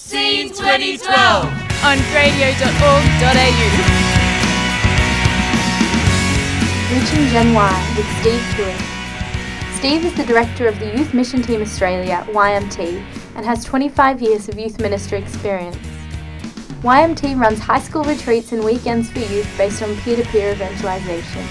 [0.00, 1.44] Scene 2012
[1.84, 2.48] on radio.org.au.
[6.90, 9.76] Reaching Gen Y with Steve Toohey.
[9.76, 13.04] Steve is the director of the Youth Mission Team Australia, YMT,
[13.36, 15.76] and has 25 years of youth ministry experience.
[16.82, 21.44] YMT runs high school retreats and weekends for youth based on peer to peer evangelisation.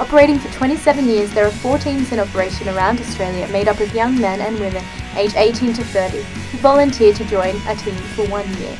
[0.00, 3.94] Operating for 27 years, there are four teams in operation around Australia made up of
[3.94, 4.82] young men and women
[5.16, 8.76] aged 18 to 30 who volunteer to join a team for one year.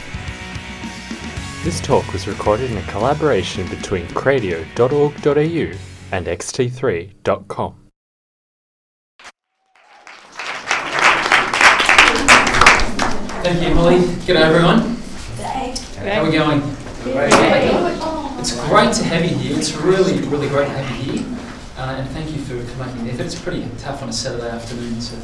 [1.65, 5.79] This talk was recorded in a collaboration between cradio.org.au
[6.13, 7.83] and xt3.com.
[13.43, 13.97] Thank you, Emily.
[13.97, 14.97] G'day, everyone.
[15.99, 16.63] How are we going?
[18.39, 19.59] It's great to have you here.
[19.59, 21.39] It's really, really great to have you here.
[21.77, 23.27] Uh, and thank you for making the effort.
[23.27, 25.17] It's pretty tough on a Saturday afternoon to,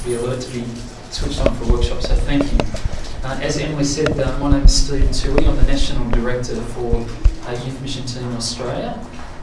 [0.00, 0.64] to be alert, to be
[1.10, 2.58] switched on for a workshop, so thank you.
[3.22, 5.46] Uh, as Emily said, uh, my name is Stephen Toohey.
[5.46, 7.06] I'm the National Director for
[7.46, 8.98] uh, Youth Mission Team Australia.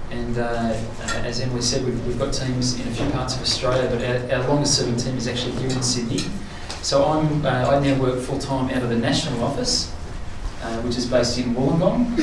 [0.09, 3.41] And uh, uh, as Emily said, we've, we've got teams in a few parts of
[3.41, 6.23] Australia, but our, our longest serving team is actually here in Sydney.
[6.81, 9.91] So I'm, uh, I now work full time out of the national office,
[10.81, 12.15] which is based in Wollongong.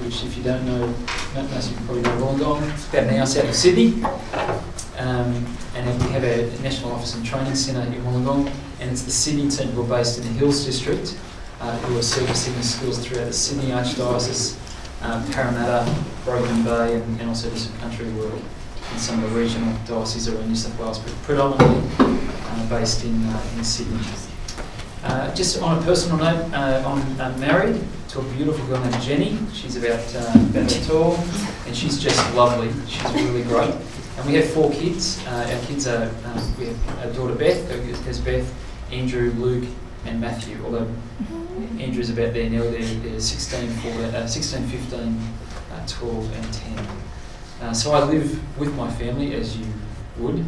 [0.00, 0.88] Which, if you don't know,
[1.34, 2.72] most of you probably know Wollongong.
[2.74, 4.02] It's about an hour south of Sydney.
[5.02, 8.46] Um, and we have a national office and training centre in Wollongong,
[8.78, 11.18] and it's the Sydney team who are based in the Hills District,
[11.60, 14.56] uh, who are servicing the schools throughout the Sydney Archdiocese,
[15.02, 15.92] um, Parramatta,
[16.24, 18.32] Broken Bay, and, and also some country work
[18.92, 23.26] in some of the regional dioceses around New South Wales, but predominantly uh, based in,
[23.26, 23.98] uh, in Sydney.
[25.02, 29.02] Uh, just on a personal note, uh, I'm, I'm married to a beautiful girl named
[29.02, 29.36] Jenny.
[29.52, 31.16] She's about uh, about that tall,
[31.66, 32.70] and she's just lovely.
[32.86, 33.74] She's really great.
[34.16, 35.24] And we have four kids.
[35.26, 37.68] Uh, our kids are um, we have a daughter Beth.
[38.04, 38.52] There's Beth,
[38.90, 39.68] Andrew, Luke,
[40.04, 40.58] and Matthew.
[40.64, 40.88] Although
[41.78, 42.62] Andrew's about there now.
[42.62, 45.18] They're, they're 16, 14, uh, 16, 15,
[45.72, 46.86] uh, 12, and 10.
[47.62, 49.66] Uh, so I live with my family, as you
[50.18, 50.44] would,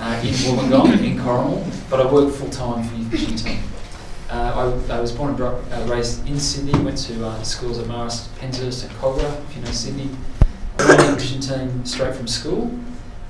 [0.00, 3.62] uh, in Wollongong, in Corrimal, but I work full time for Youth Mission Team.
[4.30, 7.86] Uh, I, I, was born and uh, raised in Sydney, went to uh, schools at
[7.86, 10.10] Marist, Penshurst, and Kogarah, if you know Sydney.
[10.78, 12.70] I ran the Mission Team straight from school.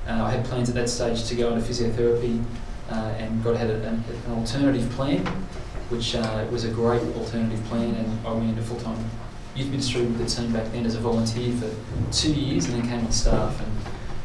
[0.07, 2.43] Uh, I had plans at that stage to go into physiotherapy
[2.89, 5.25] uh, and got had a, an, an alternative plan,
[5.89, 8.97] which uh, was a great alternative plan, and I went into full time
[9.55, 11.69] youth ministry with the team back then as a volunteer for
[12.11, 13.71] two years, and then came on staff, and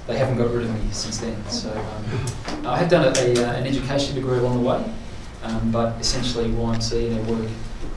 [0.07, 1.37] they haven't got rid of me since then.
[1.49, 4.85] So um, I have done a, a, an education degree along the way,
[5.43, 7.51] um, but essentially YMT and our work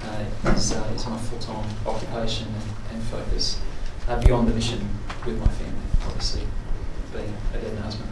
[0.03, 3.59] uh, is, uh, is my full time occupation and, and focus
[4.07, 4.79] uh, beyond the mission
[5.25, 6.43] with my family, obviously
[7.19, 8.09] a husband.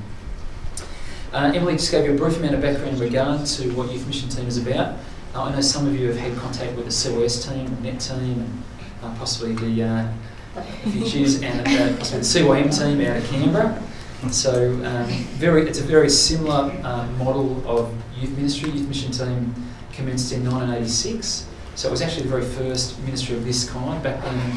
[1.34, 4.08] Uh, Emily just gave you a brief amount of background in regard to what Youth
[4.08, 4.98] Mission Team is about.
[5.34, 8.00] Uh, I know some of you have had contact with the COS team, the NET
[8.00, 8.64] team, and
[9.04, 10.14] uh, possibly the uh,
[10.58, 13.84] if and uh, possibly the CYM team out of Canberra.
[14.32, 15.08] So um,
[15.38, 18.72] very, it's a very similar uh, model of youth ministry.
[18.72, 19.54] Youth Mission Team
[19.92, 21.48] commenced in 1986.
[21.76, 24.52] So it was actually the very first ministry of this kind back then.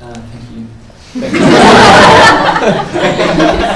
[0.00, 1.74] Uh, thank you.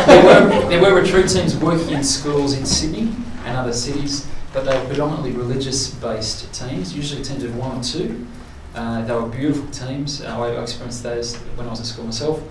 [0.06, 3.12] there, were, there were retreat teams working in schools in Sydney
[3.44, 8.26] and other cities, but they were predominantly religious-based teams, usually teams of one or two.
[8.74, 10.22] Uh, they were beautiful teams.
[10.22, 12.42] Uh, I experienced those when I was at school myself,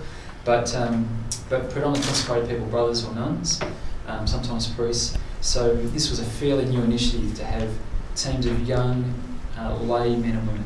[0.44, 1.08] but um,
[1.48, 3.60] but predominantly consecrated people, brothers or nuns,
[4.06, 5.18] um, sometimes priests.
[5.40, 7.70] So this was a fairly new initiative to have
[8.14, 9.12] teams of young
[9.58, 10.64] uh, lay men and women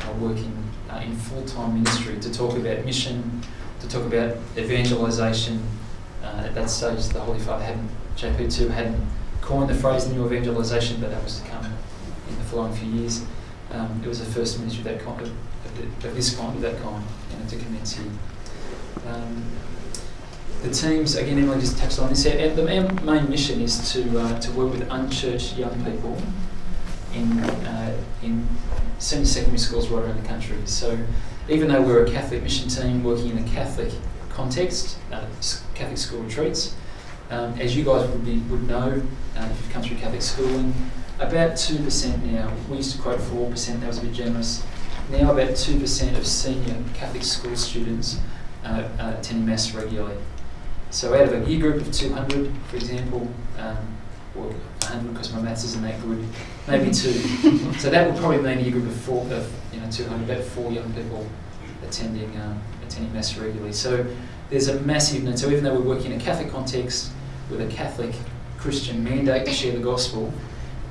[0.00, 0.52] uh, working
[0.90, 3.42] uh, in full-time ministry to talk about mission,
[3.80, 5.62] to talk about evangelisation.
[6.22, 9.06] Uh, at that stage, the Holy Father hadn't, JP2 hadn't
[9.40, 13.24] coined the phrase new evangelisation, but that was to come in the following few years.
[13.70, 16.62] Um, it was the first ministry of that kind of, of, of this kind, of
[16.62, 18.10] that kind, you know, to commence here.
[19.06, 19.44] Um,
[20.62, 22.26] the teams, again, Emily just touched on this.
[22.26, 22.64] Our, the
[23.04, 26.20] main mission is to uh, to work with unchurched young people
[27.14, 28.46] in uh, in
[28.98, 30.56] senior secondary schools right around the country.
[30.64, 30.98] So,
[31.48, 33.92] even though we're a Catholic mission team working in a Catholic
[34.30, 35.24] context, uh,
[35.74, 36.74] Catholic school retreats,
[37.30, 39.02] um, as you guys would be would know
[39.36, 40.74] uh, if you've come through Catholic schooling,
[41.18, 42.52] about two percent now.
[42.70, 43.80] We used to quote four percent.
[43.80, 44.64] That was a bit generous.
[45.10, 48.18] Now, about two percent of senior Catholic school students
[48.64, 50.16] uh, uh, attend mass regularly.
[50.90, 53.28] So out of a year group of 200, for example,
[53.58, 53.76] um,
[54.34, 56.24] or 100 because my maths isn't that good,
[56.66, 57.12] maybe two.
[57.78, 59.52] so that would probably mean a year group of four, of
[59.96, 61.26] you 200, about four young people
[61.86, 63.72] attending um, attending mass regularly.
[63.72, 64.06] So
[64.50, 65.38] there's a massive need.
[65.38, 67.10] So even though we're working in a Catholic context
[67.50, 68.14] with a Catholic
[68.58, 70.32] Christian mandate to share the gospel,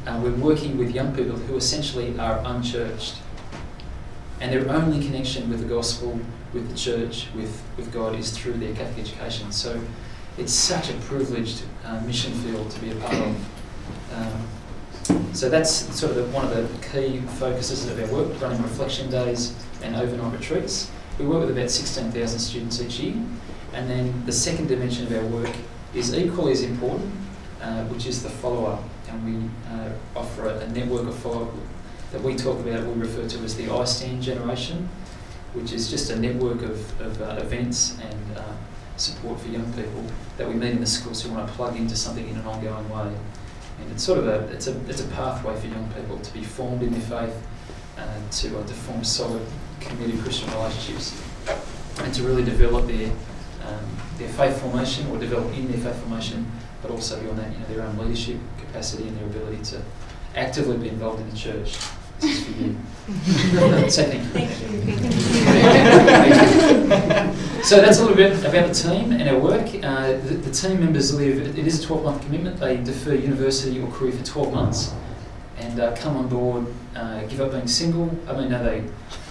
[0.06, 3.16] uh, we're working with young people who essentially are unchurched.
[4.40, 6.20] And their only connection with the gospel,
[6.54, 9.52] with the church, with, with God is through their Catholic education.
[9.52, 9.82] So
[10.38, 13.36] it's such a privileged uh, mission field to be a part of.
[14.14, 14.48] Um,
[15.34, 19.10] so that's sort of the, one of the key focuses of our work, running reflection
[19.10, 20.92] days and overnight retreats.
[21.20, 23.16] We work with about 16,000 students each year.
[23.74, 25.56] And then the second dimension of our work
[25.94, 27.12] is equally as important,
[27.62, 28.84] uh, which is the follow-up.
[29.10, 31.54] And we uh, offer a, a network of follow-up
[32.12, 34.90] that we talk about, we refer to as the iStand generation,
[35.54, 38.44] which is just a network of, of uh, events and uh,
[38.96, 40.04] support for young people
[40.38, 42.90] that we meet in the schools who want to plug into something in an ongoing
[42.90, 43.12] way.
[43.80, 46.44] And it's sort of a it's a it's a pathway for young people to be
[46.44, 47.48] formed in their faith,
[47.98, 49.46] uh, to uh, to form solid,
[49.80, 51.22] committed Christian relationships,
[52.02, 53.12] and to really develop their
[53.68, 53.86] um,
[54.18, 56.50] their faith formation or develop in their faith formation,
[56.82, 59.82] but also beyond that, you know, their own leadership capacity and their ability to
[60.36, 61.78] actively be involved in the church.
[62.20, 62.76] This is for you.
[63.90, 64.30] so thank you.
[64.30, 64.68] Thank you.
[67.64, 69.68] so that's a little bit about the team and our work.
[69.84, 72.58] Uh, the, the, team members live, it is a 12 month commitment.
[72.58, 74.94] They defer university or career for 12 months
[75.60, 78.10] and uh, come on board, uh, give up being single.
[78.28, 78.84] I mean, no, they,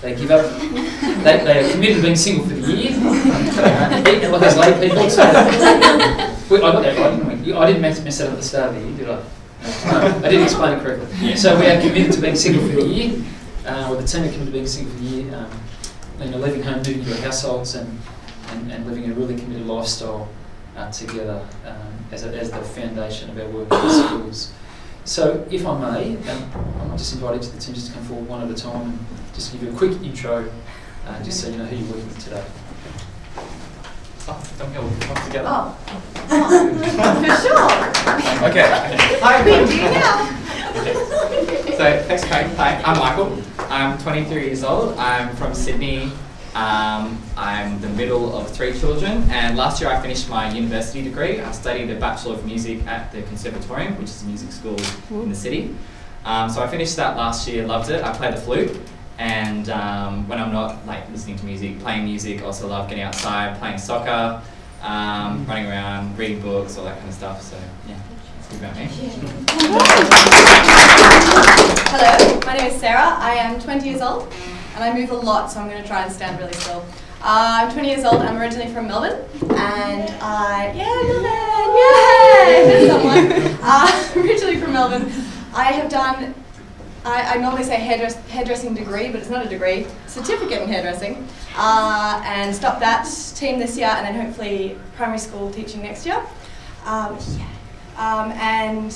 [0.02, 2.96] they give up, they, they are committed to being single for the year.
[2.96, 5.08] Uh, like as lay people.
[5.08, 8.88] So, I got that right, I didn't mess that up at the start of the
[8.88, 9.22] year, did I?
[9.86, 11.36] No, I didn't explain it correctly.
[11.36, 13.24] So we are committed to being single for the year,
[13.66, 15.50] uh, or the team are committed to being single for the year, um,
[16.20, 17.98] you know, leaving home, moving to households, and,
[18.48, 20.28] and, and living a really committed lifestyle
[20.76, 24.52] uh, together um, as, a, as the foundation of our work in the schools.
[25.04, 28.04] So, if I may, um, I'm just invite each of the team just to come
[28.04, 28.98] forward one at a time and
[29.34, 30.50] just give you a quick intro,
[31.06, 32.44] uh, just so you know who you're working with today.
[34.28, 35.48] Oh, don't go come together.
[35.48, 35.72] Oh.
[36.26, 37.70] For sure.
[38.50, 38.66] Okay.
[39.22, 39.68] Hi, everyone.
[41.76, 42.46] so, thanks, Craig.
[42.56, 43.40] Hi, I'm Michael.
[43.70, 44.98] I'm 23 years old.
[44.98, 46.10] I'm from Sydney.
[46.56, 51.40] Um, I'm the middle of three children, and last year I finished my university degree.
[51.40, 54.76] I studied a Bachelor of Music at the Conservatorium, which is a music school
[55.22, 55.72] in the city.
[56.24, 58.02] Um, so I finished that last year, loved it.
[58.02, 58.76] I play the flute,
[59.18, 63.58] and um, when I'm not like listening to music, playing music, also love getting outside,
[63.58, 64.42] playing soccer,
[64.82, 67.42] um, running around, reading books, all that kind of stuff.
[67.42, 67.56] So
[67.88, 67.98] yeah,
[68.36, 68.86] that's good about me.
[71.88, 73.16] Hello, my name is Sarah.
[73.18, 74.32] I am 20 years old
[74.74, 76.84] and I move a lot, so I'm going to try and stand really still.
[77.22, 78.16] Uh, I'm 20 years old.
[78.16, 79.24] I'm originally from Melbourne,
[79.56, 81.72] and I yeah, Melbourne,
[82.54, 82.88] yay!
[82.88, 83.56] Someone.
[83.68, 85.10] Uh, originally from Melbourne,
[85.52, 86.34] I have done.
[87.06, 89.86] I, I normally say hairdress, hairdressing degree, but it's not a degree.
[90.08, 91.26] Certificate in hairdressing,
[91.56, 93.04] uh, and stop that
[93.36, 96.20] team this year, and then hopefully primary school teaching next year.
[96.84, 97.46] Um, yeah.
[97.96, 98.92] Um, and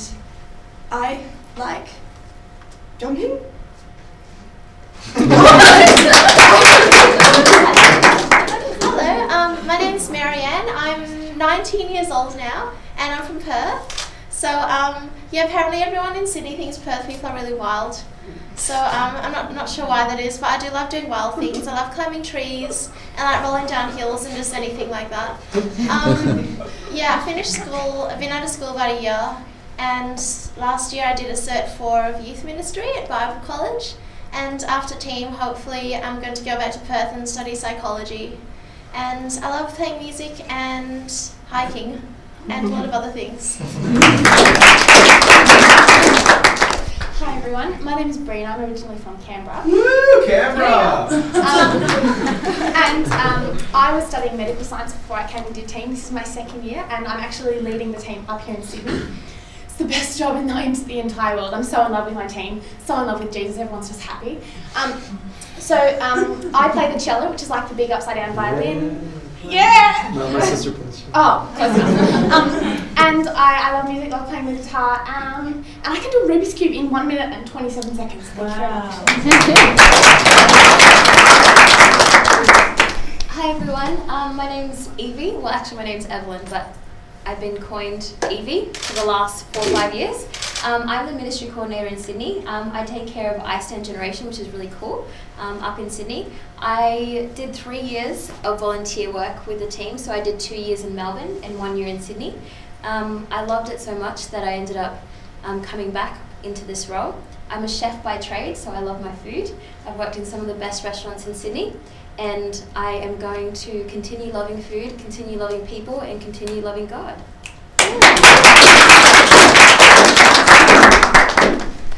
[0.90, 1.22] I
[1.56, 1.86] like
[2.98, 3.38] jumping.
[8.82, 10.68] Hello, um, my name is Marianne.
[10.74, 14.09] I'm 19 years old now, and I'm from Perth.
[14.40, 18.02] So, um, yeah, apparently everyone in Sydney thinks Perth people are really wild.
[18.56, 21.38] So um, I'm not, not sure why that is, but I do love doing wild
[21.38, 21.66] things.
[21.66, 22.88] I love climbing trees
[23.19, 25.38] and like rolling down hills and just anything like that.
[25.90, 26.56] Um,
[26.90, 28.08] yeah, I finished school.
[28.10, 29.37] I've been out of school about a year,
[29.76, 30.16] and
[30.56, 33.92] last year I did a cert for youth ministry at Bible College.
[34.32, 38.38] And after team, hopefully, I'm going to go back to Perth and study psychology.
[38.94, 41.12] And I love playing music and
[41.50, 42.00] hiking
[42.49, 43.59] and a lot of other things.
[47.20, 48.54] Hi everyone, my name is Brina.
[48.54, 49.62] I'm originally from Canberra.
[49.66, 51.06] Woo, Canberra!
[51.11, 51.82] Um,
[52.75, 55.90] and um, I was studying medical science before I came and did team.
[55.90, 59.02] This is my second year, and I'm actually leading the team up here in Sydney.
[59.64, 61.52] It's the best job in the, in the entire world.
[61.52, 63.59] I'm so in love with my team, so in love with Jesus.
[63.59, 64.38] Everyone's just happy.
[64.75, 65.00] Um,
[65.59, 69.20] so um, I play the cello, which is like the big upside down violin.
[69.42, 70.12] Yeah.
[70.14, 71.04] No, my sister plays.
[71.14, 72.32] Oh, close enough.
[72.32, 72.50] Um,
[72.97, 76.18] and I, I love music, I love playing the guitar, um, and I can do
[76.25, 78.30] a Rubik's Cube in 1 minute and 27 seconds.
[78.37, 78.90] Wow.
[83.30, 85.30] Hi everyone, um, my name's Evie.
[85.32, 86.76] Well, actually, my name's Evelyn, but
[87.25, 90.26] I've been coined Evie for the last four or five years.
[90.62, 92.47] Um, I'm the ministry coordinator in Sydney.
[92.47, 96.26] Um, I take care of iStand Generation, which is really cool, um, up in Sydney.
[96.59, 100.85] I did three years of volunteer work with the team, so I did two years
[100.85, 102.35] in Melbourne and one year in Sydney.
[102.85, 105.02] Um, I loved it so much that I ended up
[105.45, 107.14] um, coming back into this role.
[107.49, 109.50] I'm a chef by trade, so I love my food.
[109.87, 111.75] I've worked in some of the best restaurants in Sydney,
[112.19, 117.19] and I am going to continue loving food, continue loving people, and continue loving God.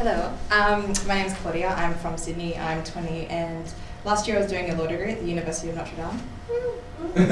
[0.04, 1.68] Hello, um, my name is Claudia.
[1.68, 2.58] I'm from Sydney.
[2.58, 3.72] I'm 20, and
[4.04, 6.08] last year I was doing a law degree at the University of Notre Dame.
[6.08, 7.22] um,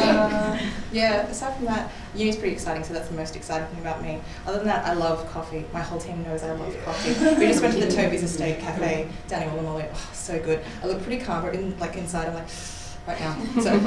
[0.00, 0.58] uh,
[0.90, 4.22] yeah, aside from that, uni's pretty exciting, so that's the most exciting thing about me.
[4.46, 5.66] Other than that, I love coffee.
[5.70, 7.10] My whole team knows I love coffee.
[7.38, 9.90] We just went to the Toby's Estate Cafe down in Woolloomooloo.
[9.92, 10.64] Oh, so good.
[10.82, 12.48] I look pretty calm, but in, like inside, I'm like
[13.06, 13.36] right now.
[13.60, 13.78] So.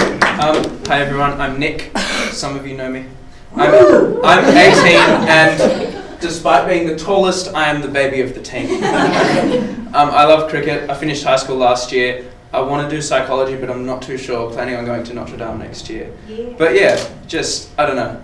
[0.34, 1.92] Um, hi everyone, I'm Nick.
[2.34, 3.06] Some of you know me.
[3.54, 4.96] I'm, I'm 18
[5.28, 8.82] and despite being the tallest, I am the baby of the team.
[9.94, 10.90] Um, I love cricket.
[10.90, 12.28] I finished high school last year.
[12.52, 14.50] I want to do psychology, but I'm not too sure.
[14.50, 16.12] Planning on going to Notre Dame next year.
[16.58, 16.98] But yeah,
[17.28, 18.20] just, I don't know.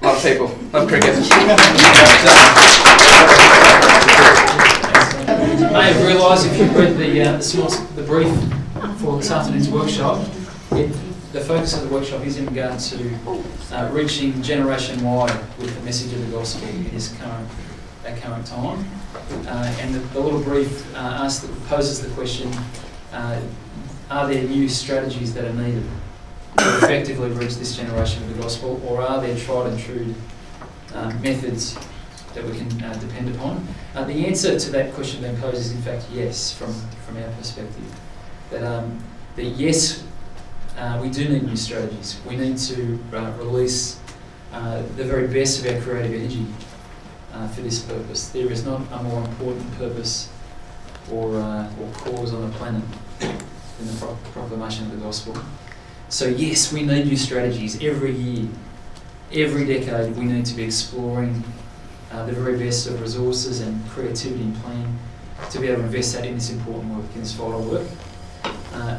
[0.00, 0.46] Love people.
[0.72, 1.10] Love cricket.
[5.72, 8.32] I have realised if you've read the, uh, the, small, the brief
[9.00, 10.26] for this afternoon's workshop,
[10.72, 10.96] it,
[11.32, 13.14] the focus of the workshop is in regard to
[13.72, 15.26] uh, reaching Generation Y
[15.58, 17.48] with the message of the gospel in this current,
[18.04, 18.84] at current time.
[19.46, 22.52] Uh, and the, the, little brief uh, asks, poses the question
[23.12, 23.40] uh,
[24.10, 25.84] are there new strategies that are needed
[26.56, 30.14] to effectively reach this generation of the gospel, or are there tried and true
[30.94, 31.78] uh, methods
[32.34, 33.66] that we can uh, depend upon?
[33.94, 36.72] Uh, the answer to that question then poses, in fact yes, from,
[37.06, 38.00] from our perspective.
[38.50, 38.98] That, um,
[39.36, 40.02] that yes,
[40.80, 42.18] uh, we do need new strategies.
[42.26, 44.00] We need to uh, release
[44.52, 46.46] uh, the very best of our creative energy
[47.34, 48.30] uh, for this purpose.
[48.30, 50.30] There is not a more important purpose
[51.12, 52.82] or, uh, or cause on the planet
[53.18, 55.36] than the pro- proclamation of the gospel.
[56.08, 58.48] So, yes, we need new strategies every year,
[59.32, 60.16] every decade.
[60.16, 61.44] We need to be exploring
[62.10, 64.98] the very best of resources and creativity and planning
[65.50, 67.86] to be able to invest that in this important work, in this vital work.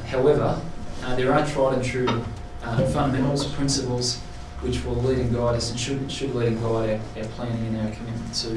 [0.05, 0.61] However,
[1.03, 2.23] uh, there are tried and true
[2.63, 4.19] uh, fundamentals, principles,
[4.61, 7.67] which will lead and guide us and should, should lead and guide our, our planning
[7.67, 8.49] and our commitment to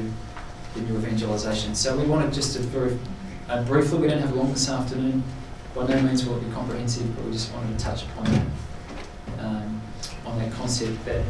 [0.73, 1.73] the new evangelisation.
[1.73, 2.97] So we wanted just to very
[3.65, 5.23] briefly, we don't have long this afternoon,
[5.73, 8.45] by no means will it be comprehensive, but we just wanted to touch upon that,
[9.39, 9.81] um,
[10.25, 11.23] on that concept that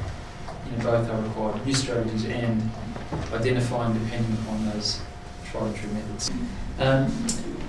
[0.69, 2.69] you know, both are required, new strategies and
[3.33, 5.01] identifying depending upon those
[5.55, 6.31] true methods.
[6.79, 7.11] Um,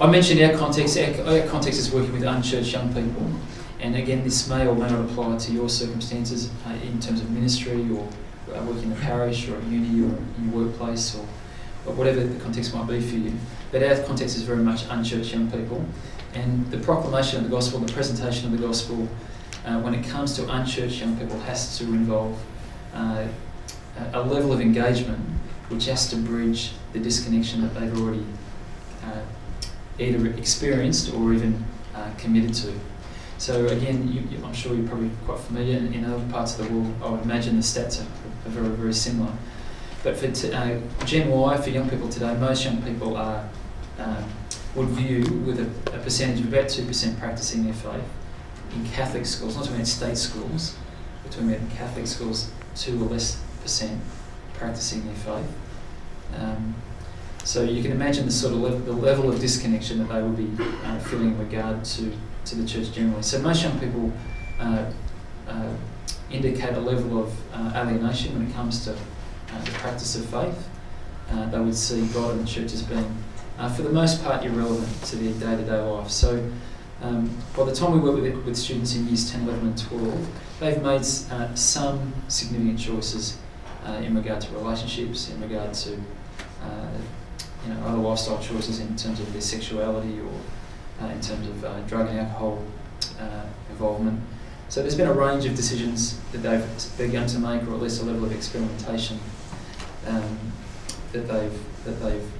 [0.00, 0.98] I mentioned our context.
[0.98, 3.30] Our, our, context is working with unchurched young people,
[3.80, 7.30] and again, this may or may not apply to your circumstances uh, in terms of
[7.30, 8.08] ministry or
[8.54, 11.26] uh, working in a parish or a uni or in your workplace or,
[11.86, 13.32] or whatever the context might be for you.
[13.72, 15.84] But our context is very much unchurched young people,
[16.34, 19.08] and the proclamation of the gospel, the presentation of the gospel,
[19.64, 22.38] uh, when it comes to unchurched young people, has to involve
[22.92, 23.26] uh,
[24.12, 25.20] a level of engagement
[25.68, 28.24] which has to bridge the disconnection that they've already
[29.04, 29.20] uh,
[29.98, 32.72] either experienced or even uh, committed to.
[33.38, 36.66] So again, you, you, I'm sure you're probably quite familiar in, in, other parts of
[36.66, 36.94] the world.
[37.02, 38.06] I would imagine the stats are,
[38.46, 39.32] are very, very similar.
[40.02, 43.48] But for t- uh, Gen Y, for young people today, most young people are
[43.98, 44.24] um,
[44.74, 48.04] would view with a, a, percentage of about two percent practicing their faith
[48.74, 49.56] in Catholic schools.
[49.56, 50.76] Not talking about state schools,
[51.24, 54.00] about Catholic schools, two or less percent
[54.58, 55.52] practicing their faith.
[56.34, 56.74] Um,
[57.44, 60.36] so you can imagine the sort of le- the level of disconnection that they would
[60.36, 62.12] be uh, feeling in regard to,
[62.46, 63.22] to the church generally.
[63.22, 64.12] So most young people
[64.58, 64.90] uh,
[65.46, 65.72] uh,
[66.30, 70.68] indicate a level of uh, alienation when it comes to uh, the practice of faith.
[71.30, 73.16] Uh, they would see God and the church as being,
[73.76, 76.10] for the most part, irrelevant to their day-to-day life.
[76.10, 76.50] So
[77.02, 80.28] um, by the time we work with, with students in years 10, 11 and 12,
[80.60, 83.38] they've made some significant choices
[84.02, 85.90] in regard to relationships, in regard to
[87.66, 91.64] you know, other lifestyle choices in terms of their sexuality or uh, in terms of
[91.64, 92.62] uh, drug and alcohol
[93.20, 94.20] uh, involvement.
[94.68, 98.02] So there's been a range of decisions that they've begun to make, or at least
[98.02, 99.18] a level of experimentation
[100.06, 100.38] um,
[101.12, 102.30] that they've that they've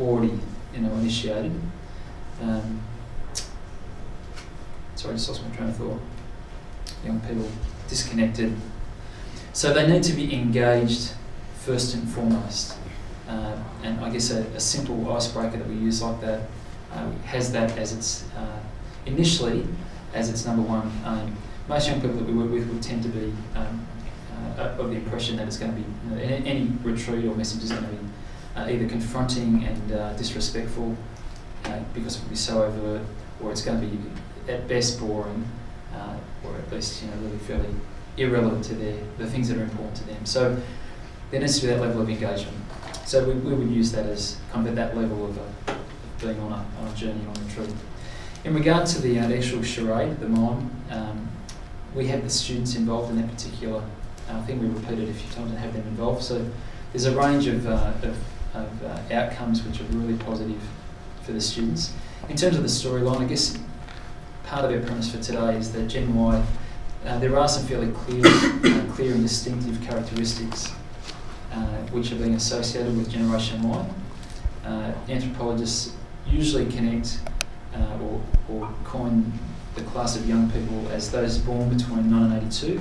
[0.00, 0.38] already
[0.74, 1.52] you know initiated.
[2.42, 2.82] Um,
[4.94, 6.00] sorry, just lost my train of thought.
[7.04, 7.48] Young people
[7.88, 8.56] disconnected.
[9.54, 11.12] So they need to be engaged
[11.60, 12.76] first and foremost.
[13.28, 16.40] Uh, and I guess a, a, simple icebreaker that we use like that
[16.92, 18.58] um, has that as its uh,
[19.06, 19.64] initially
[20.12, 21.36] as its number one aim.
[21.68, 23.86] Most young people that we work with would tend to be um,
[24.58, 27.36] uh, of the impression that it's going to be you know, any, any, retreat or
[27.36, 27.98] message is going to be
[28.56, 30.96] uh, either confronting and uh, disrespectful
[31.94, 33.02] because it will be so overt,
[33.40, 35.48] or it's going to be at best boring,
[36.44, 37.74] or at least you know really fairly
[38.16, 40.24] irrelevant to their the things that are important to them.
[40.24, 40.56] So
[41.30, 42.56] there needs to be that level of engagement.
[43.04, 45.74] So we, we would use that as kind of that level of, uh,
[46.20, 47.68] being on a, on a journey on a trip.
[48.44, 51.28] In regard to the, uh, actual charade, the mime, um,
[51.94, 53.82] we have the students involved in that particular
[54.28, 56.22] I think we repeated a few times and have them involved.
[56.22, 56.44] So
[56.92, 58.16] there's a range of, uh, of,
[58.54, 60.60] of uh, outcomes which are really positive
[61.22, 61.92] for the students.
[62.28, 63.58] In terms of the storyline, I guess
[64.44, 66.42] part of our premise for today is that Gen Y,
[67.04, 70.72] uh, there are some fairly clear, uh, clear and distinctive characteristics
[71.52, 73.86] uh, which are being associated with Generation Y.
[74.64, 75.94] Uh, anthropologists
[76.26, 77.20] usually connect
[77.74, 79.32] uh, or, or coin
[79.74, 82.78] the class of young people as those born between 1982,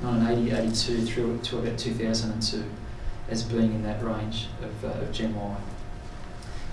[0.00, 2.64] 1980, 82 through to about 2002
[3.28, 5.56] as being in that range of, uh, of Gen Y.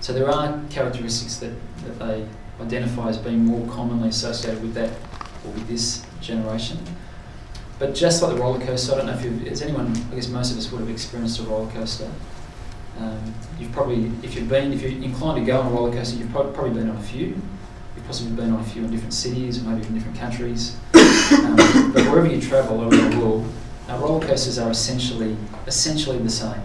[0.00, 1.52] So there are characteristics that,
[1.84, 2.26] that they
[2.60, 4.90] identify as being more commonly associated with that
[5.44, 6.78] or with this generation.
[7.78, 10.52] But just like the roller coaster, I don't know if you've, anyone, I guess most
[10.52, 12.10] of us would have experienced a roller coaster.
[12.98, 16.16] Um, you've probably, if you've been, if you're inclined to go on a roller coaster,
[16.16, 17.40] you've pro- probably been on a few.
[17.96, 20.76] You've possibly been on a few in different cities, or maybe in different countries.
[21.32, 21.56] Um,
[21.94, 23.50] but wherever you travel around the world,
[23.88, 25.34] uh, roller coasters are essentially
[25.66, 26.60] essentially the same.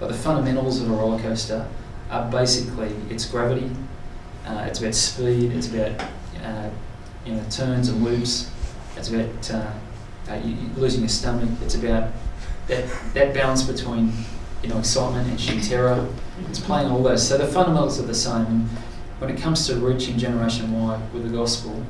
[0.00, 1.68] But the fundamentals of a roller coaster
[2.10, 3.70] are basically it's gravity,
[4.46, 6.00] uh, it's about speed, it's about
[6.42, 6.70] uh,
[7.26, 8.50] you know turns and loops,
[8.96, 9.72] it's about uh,
[10.30, 12.10] uh, you, losing your stomach, it's about
[12.68, 12.84] that
[13.14, 14.12] that balance between
[14.62, 16.08] you know excitement and sheer terror.
[16.48, 17.26] It's playing all those.
[17.26, 18.68] So the fundamentals are the same.
[19.18, 21.82] When it comes to reaching Generation Y with the gospel,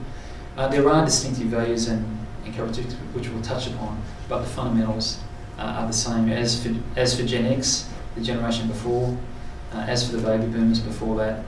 [0.57, 2.05] uh, there are distinctive values and,
[2.45, 5.19] and characteristics which we'll touch upon, but the fundamentals
[5.59, 9.17] uh, are the same as for as for Gen X, the generation before,
[9.73, 11.43] uh, as for the baby boomers before that,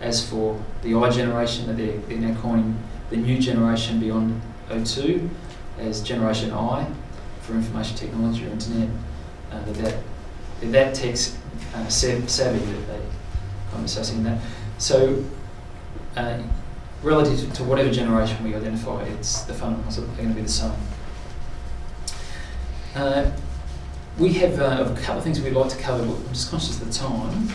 [0.00, 2.76] as for the I generation that they're, they're now coining
[3.10, 4.40] the new generation beyond
[4.70, 5.28] 02
[5.78, 6.86] as Generation I
[7.42, 8.88] for information technology or internet,
[9.50, 11.36] uh, that, that, that takes
[11.74, 13.00] uh, savvy that they
[13.70, 14.40] kind of associating that.
[14.78, 15.24] So,
[16.16, 16.42] uh,
[17.02, 20.72] relative to whatever generation we identify, it's the fundamentals are going to be the same.
[22.94, 23.30] Uh,
[24.18, 26.80] we have uh, a couple of things we'd like to cover, but I'm just conscious
[26.80, 27.48] of the time.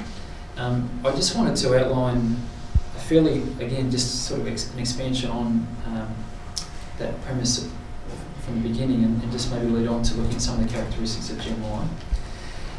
[0.57, 2.37] Um, I just wanted to outline
[2.95, 6.15] a fairly, again, just sort of ex- an expansion on um,
[6.99, 7.69] that premise
[8.45, 10.71] from the beginning and, and, just maybe lead on to looking at some of the
[10.71, 11.87] characteristics of Gen Y.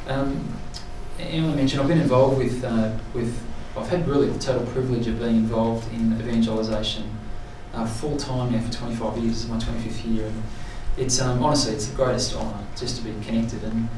[0.09, 0.57] Um,
[1.18, 3.42] Emily mentioned I've been involved with, uh, with,
[3.76, 7.11] I've had really the total privilege of being involved in evangelisation
[7.74, 10.26] uh, full time now for 25 years, my 25th year.
[10.26, 10.42] And
[10.96, 13.62] it's um, honestly, it's the greatest honour just to be connected.
[13.64, 13.88] And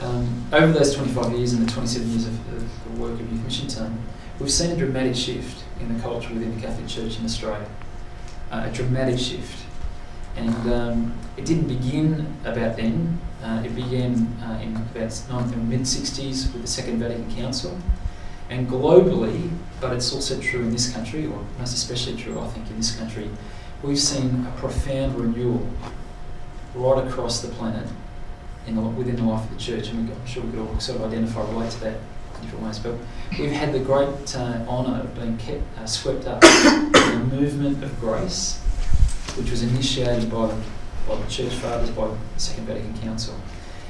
[0.00, 3.44] um, over those 25 years and the 27 years of, of the work of Youth
[3.44, 3.98] Mission Team,
[4.38, 7.66] we've seen a dramatic shift in the culture within the Catholic Church in Australia.
[8.62, 9.64] A dramatic shift.
[10.36, 13.20] And um, it didn't begin about then.
[13.42, 17.76] Uh, it began uh, in about mid 60s with the Second Vatican Council.
[18.50, 22.68] And globally, but it's also true in this country, or most especially true, I think,
[22.70, 23.30] in this country,
[23.82, 25.66] we've seen a profound renewal
[26.74, 27.88] right across the planet
[28.66, 29.88] in the, within the life of the church.
[29.88, 32.00] And I'm sure we could all sort of identify, relate to that
[32.44, 32.78] different ways.
[32.78, 32.94] But
[33.38, 37.82] we've had the great uh, honour of being kept, uh, swept up in a movement
[37.82, 38.58] of grace,
[39.36, 40.56] which was initiated by the,
[41.08, 43.34] by the church fathers, by the Second Vatican Council.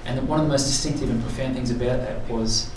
[0.04, 2.70] And one of the most distinctive and profound things about that was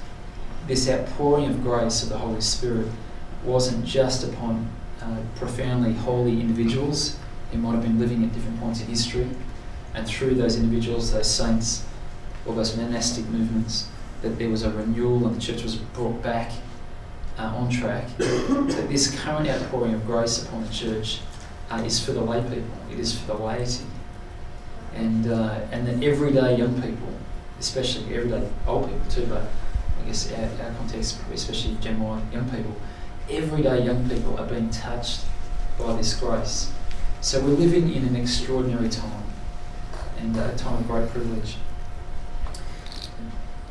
[0.68, 2.88] this outpouring of grace of the Holy Spirit
[3.44, 4.70] wasn't just upon
[5.02, 7.18] uh, profoundly holy individuals
[7.52, 9.30] who might have been living at different points in history,
[9.94, 11.86] and through those individuals, those saints,
[12.46, 13.88] or those monastic movements,
[14.22, 16.52] that there was a renewal and the church was brought back
[17.38, 18.08] uh, on track.
[18.18, 21.22] that this current outpouring of grace upon the church
[21.70, 23.86] uh, is for the lay people, it is for the laity.
[24.96, 27.10] And, uh, and the everyday young people,
[27.60, 29.44] especially everyday old people too, but
[30.02, 32.76] I guess our, our context, especially Gen Y young people,
[33.30, 35.26] everyday young people are being touched
[35.78, 36.72] by this grace.
[37.22, 39.24] So we're living in an extraordinary time
[40.20, 41.58] and a time of great privilege.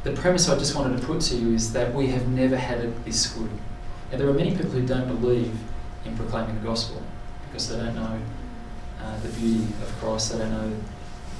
[0.07, 2.79] The premise I just wanted to put to you is that we have never had
[2.79, 3.51] it this good.
[4.12, 5.53] And there are many people who don't believe
[6.05, 7.03] in proclaiming the gospel
[7.49, 8.21] because they don't know
[9.03, 10.73] uh, the beauty of Christ, they don't know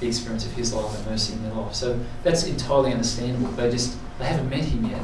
[0.01, 1.75] the experience of His love and mercy in their life.
[1.75, 3.47] So that's entirely understandable.
[3.53, 5.01] They just they haven't met Him yet.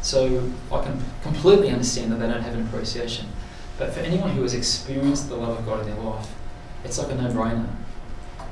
[0.00, 3.26] So I can completely understand that they don't have an appreciation.
[3.76, 6.32] But for anyone who has experienced the love of God in their life,
[6.82, 7.68] it's like a no-brainer.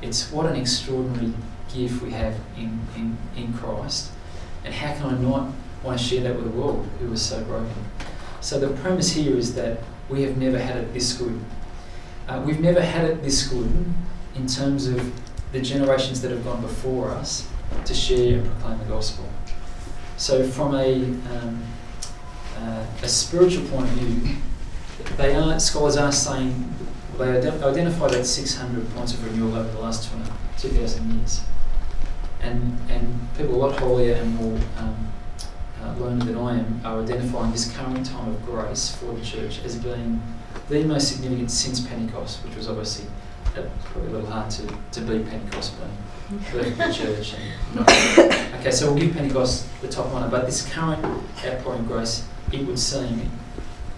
[0.03, 1.33] It's what an extraordinary
[1.73, 4.11] gift we have in, in, in Christ.
[4.65, 5.51] And how can I not
[5.83, 7.73] want to share that with the world who is so broken?
[8.41, 11.39] So the premise here is that we have never had it this good.
[12.27, 13.71] Uh, we've never had it this good
[14.35, 15.11] in terms of
[15.51, 17.47] the generations that have gone before us
[17.85, 19.25] to share and proclaim the gospel.
[20.17, 21.63] So, from a, um,
[22.57, 24.35] uh, a spiritual point of view,
[25.17, 26.73] they are scholars are saying
[27.17, 31.41] they identify that 600 points of renewal over the last 20, 2,000 years.
[32.43, 35.13] And, and people a lot holier and more um,
[35.81, 39.59] uh, learned than I am are identifying this current time of grace for the church
[39.63, 40.21] as being
[40.69, 43.05] the most significant since Pentecost, which was obviously
[43.57, 47.35] uh, probably a little hard to, to beat Pentecost of the church.
[47.35, 47.79] And,
[48.59, 51.03] okay, so we'll give Pentecost the top honour, but this current
[51.45, 53.29] outpouring of grace, it would seem,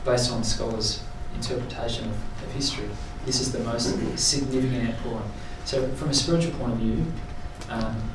[0.04, 1.04] based on scholars'
[1.36, 2.90] interpretation of, of history,
[3.26, 5.30] this is the most significant outpouring.
[5.66, 7.06] So, from a spiritual point of view,
[7.70, 8.15] um,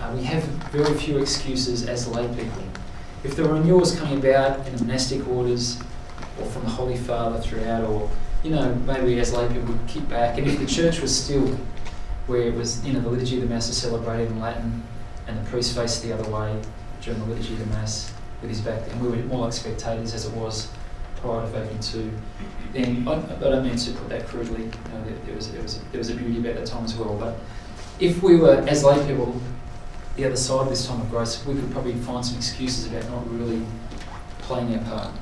[0.00, 2.62] uh, we have very few excuses as lay people.
[3.22, 5.78] If there were renewals coming about in the monastic orders
[6.38, 8.10] or from the Holy Father throughout, or
[8.42, 11.46] you know, maybe as lay people would kick back, and if the church was still
[12.26, 14.82] where it was, you know, the liturgy of the Mass is celebrated in Latin
[15.26, 16.60] and the priest faced the other way
[17.02, 20.14] during the liturgy of the Mass with his back, and we were more like spectators
[20.14, 20.68] as it was
[21.16, 22.10] prior to Vatican II,
[22.72, 25.62] then I, I don't mean to put that crudely, you know, there, there, was, there,
[25.62, 27.36] was, there was a beauty about that time as well, but
[27.98, 29.38] if we were, as lay people,
[30.20, 33.08] the other side of this time of grace, we could probably find some excuses about
[33.08, 33.62] not really
[34.40, 35.14] playing our part.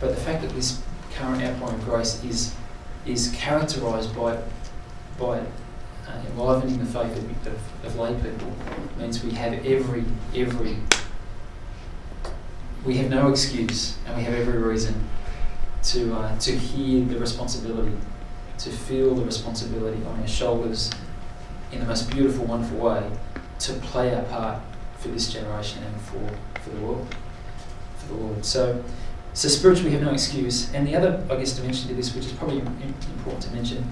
[0.00, 0.82] But the fact that this
[1.14, 2.54] current outpouring of grace is
[3.06, 4.38] is characterised by
[5.18, 8.52] by uh, enlivening the faith of, of, of lay people
[8.98, 10.76] means we have every every
[12.84, 15.08] we have no excuse and we have every reason
[15.84, 17.96] to uh, to hear the responsibility,
[18.58, 20.90] to feel the responsibility on our shoulders
[21.72, 23.10] in the most beautiful, wonderful way
[23.60, 24.60] to play our part
[24.98, 27.14] for this generation and for, for the world,
[27.98, 28.44] for the Lord.
[28.44, 28.84] So,
[29.34, 30.72] so spiritually, we have no excuse.
[30.74, 33.84] And the other, I guess, dimension to this, which is probably important to mention,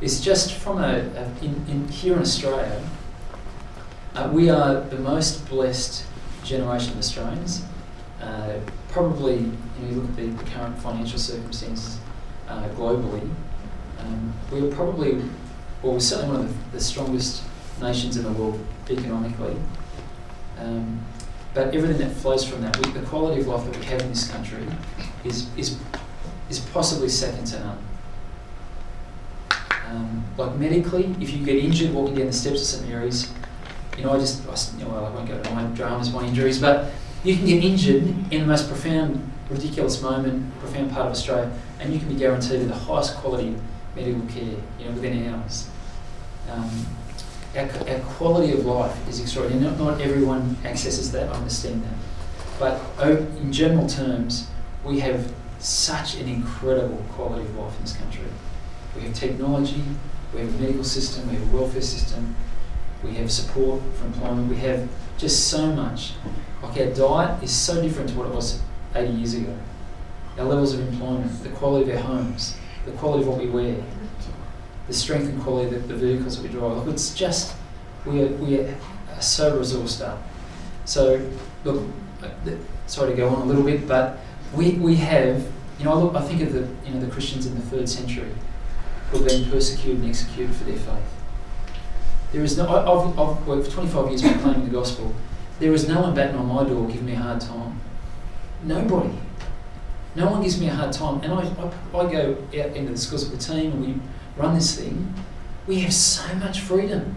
[0.00, 2.82] is just from a, a in, in here in Australia,
[4.14, 6.04] uh, we are the most blessed
[6.42, 7.64] generation of Australians.
[8.20, 11.98] Uh, probably, you, know, you look at the, the current financial circumstances
[12.48, 13.28] uh, globally,
[14.00, 15.14] um, we are probably,
[15.82, 17.42] well, we're certainly one of the, the strongest
[17.80, 19.56] nations in the world economically.
[20.58, 21.00] Um,
[21.54, 24.08] but everything that flows from that, we, the quality of life that we have in
[24.10, 24.64] this country
[25.24, 25.78] is, is,
[26.50, 27.78] is possibly second to none.
[29.88, 33.32] Um, like medically, if you get injured walking down the steps of St Mary's,
[33.96, 36.60] you know, I just, I, you know, I won't go into my dramas, my injuries,
[36.60, 36.90] but
[37.24, 41.92] you can get injured in the most profound, ridiculous moment, profound part of Australia, and
[41.92, 43.56] you can be guaranteed the highest quality
[43.96, 45.68] medical care, you know, within hours.
[46.50, 46.86] Um,
[47.56, 49.64] our, our quality of life is extraordinary.
[49.64, 51.94] Not, not everyone accesses that, I understand that.
[52.58, 52.80] But
[53.38, 54.48] in general terms,
[54.84, 58.24] we have such an incredible quality of life in this country.
[58.96, 59.82] We have technology,
[60.34, 62.34] we have a medical system, we have a welfare system,
[63.02, 66.12] we have support for employment, we have just so much.
[66.62, 68.60] Like our diet is so different to what it was
[68.94, 69.56] 80 years ago.
[70.38, 73.76] Our levels of employment, the quality of our homes, the quality of what we wear,
[74.88, 76.78] the strength and quality of the, vehicles that we drive.
[76.78, 77.54] Look, it's just,
[78.04, 78.74] we are, we are
[79.20, 80.22] so resourced up.
[80.86, 81.30] So,
[81.64, 81.84] look,
[82.22, 82.28] uh,
[82.86, 84.18] sorry to go on a little bit, but
[84.54, 85.46] we, we have,
[85.78, 87.88] you know, I, look, I think of the, you know, the Christians in the third
[87.88, 88.32] century
[89.10, 91.14] who have been persecuted and executed for their faith.
[92.32, 95.14] There is no, I've, I've worked for 25 years proclaiming the gospel.
[95.60, 97.80] There is no one batting on my door giving me a hard time.
[98.62, 99.18] Nobody.
[100.14, 101.20] No one gives me a hard time.
[101.22, 104.02] And I, I, I go out into the schools with the team and we
[104.38, 105.12] run this thing,
[105.66, 107.16] we have so much freedom.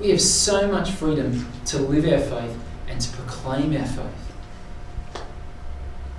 [0.00, 4.32] We have so much freedom to live our faith and to proclaim our faith.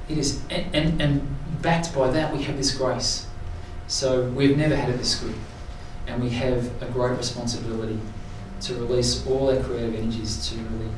[0.08, 3.28] It is, and, and, and backed by that, we have this grace.
[3.88, 5.36] So we've never had it this good.
[6.08, 8.00] And we have a great responsibility
[8.62, 10.89] to release all our creative energies to really,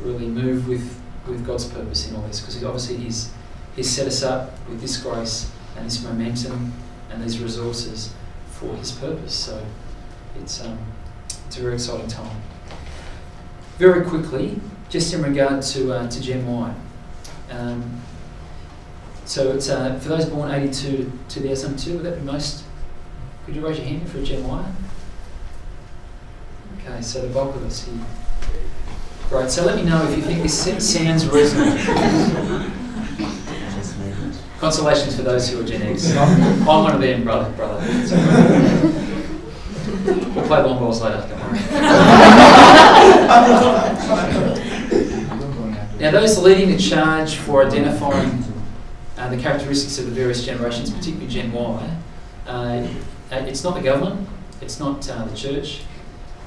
[0.00, 2.40] really move with, with God's purpose in all this.
[2.40, 3.32] Because obviously He's,
[3.74, 6.72] he's set us up with this grace and this momentum
[7.10, 8.12] and these resources
[8.50, 9.34] for his purpose.
[9.34, 9.64] So
[10.40, 10.78] it's, um,
[11.46, 12.40] it's a very exciting time.
[13.78, 16.74] Very quickly, just in regard to, uh, to Gen Y.
[17.50, 18.00] Um,
[19.24, 22.64] so it's uh, for those born 82 to 2002, would that be most?
[23.46, 24.72] Could you raise your hand for Gen Y?
[26.78, 27.94] Okay, so the bulk of us here.
[29.28, 32.66] Great, so let me know if you think this sounds reasonable.
[34.60, 36.14] Consolations for those who are Gen X.
[36.16, 37.50] I'm, I'm one of them, brother.
[37.52, 37.80] brother.
[40.34, 41.26] we'll play long balls later.
[41.26, 41.60] don't worry.
[45.98, 48.44] now, those leading the charge for identifying
[49.16, 51.96] uh, the characteristics of the various generations, particularly Gen Y,
[52.46, 52.86] uh,
[53.30, 54.28] it's not the government,
[54.60, 55.84] it's not uh, the church,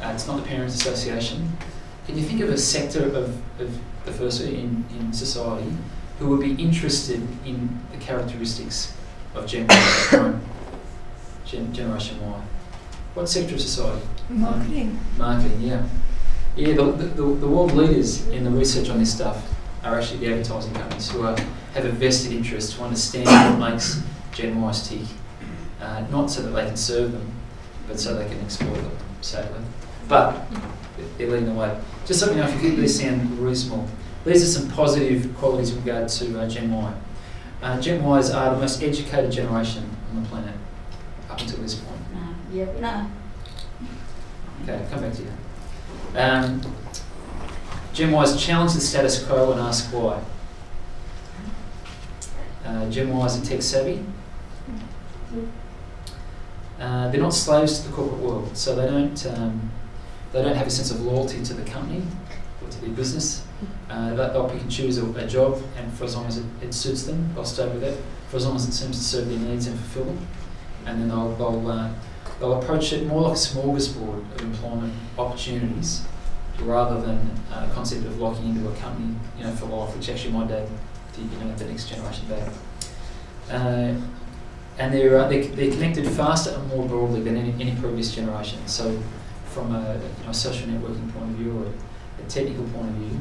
[0.03, 1.57] uh, it's not the Parents Association.
[2.05, 5.73] Can you think of a sector of, of the first in, in society
[6.19, 8.95] who would be interested in the characteristics
[9.35, 9.67] of Gen
[10.11, 10.39] Y,
[11.45, 12.41] Gen- Generation Y.
[13.13, 14.05] What sector of society?
[14.29, 14.89] Marketing.
[14.89, 15.87] Um, marketing, yeah.
[16.55, 19.51] Yeah, the, the, the world leaders in the research on this stuff
[19.83, 21.37] are actually the advertising companies who are,
[21.73, 23.25] have a vested interest to understand
[23.59, 25.01] what makes Gen Ys tick.
[25.81, 27.31] Uh, not so that they can serve them,
[27.87, 29.59] but so they can exploit them, sadly.
[30.07, 30.45] But
[31.17, 31.77] they're leading the way.
[32.05, 33.87] Just let me know if you think these sound reasonable.
[34.25, 36.93] These are some positive qualities in regard to uh, Gen Y.
[37.61, 40.55] Uh, Gen Ys are the most educated generation on the planet
[41.29, 42.01] up until this point.
[42.13, 42.57] No.
[42.57, 42.79] Yep.
[42.79, 43.09] No.
[44.63, 45.31] Okay, come back to you.
[46.15, 46.61] Um,
[47.93, 50.21] Gen Ys challenge the status quo and ask why.
[52.65, 54.05] Uh, Gen Ys are tech savvy.
[56.79, 59.71] Uh, they're not slaves to the corporate world, so they don't um,
[60.31, 62.03] they don't have a sense of loyalty to the company
[62.61, 63.42] or to their business.
[63.89, 66.45] Uh, they- they'll pick and choose a, a job, and for as long as it,
[66.61, 68.01] it suits them, they'll stay with it.
[68.29, 70.27] For as long as it seems to serve their needs and fulfil them,
[70.85, 71.89] and then they'll they'll, uh,
[72.39, 76.01] they'll approach it more like a smorgasbord of employment opportunities,
[76.61, 77.19] rather than
[77.53, 80.67] a concept of locking into a company, you know, for life, which actually my dad
[81.15, 82.49] did, you know, the next generation back.
[83.51, 83.93] Uh,
[84.79, 88.59] and they're, uh, they're, they're connected faster and more broadly than any, any previous generation.
[88.65, 88.99] So,
[89.45, 93.19] from a you know, social networking point of view or a technical point of view,